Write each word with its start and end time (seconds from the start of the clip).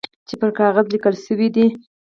چي 0.27 0.35
پر 0.41 0.49
کاغذ 0.59 0.85
لیکل 0.93 1.13
شوي 1.25 1.47
دي. 1.55 1.65